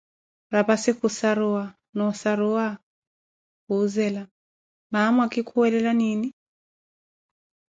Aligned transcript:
Rapassi 0.53 0.91
khuʼssaruwa, 0.97 1.63
noo 1.95 2.09
ossaruwa 2.11 2.65
khuzela, 3.65 4.23
mamaa 4.91 5.13
mwakikuwelela 5.15 5.91
nini? 5.99 6.27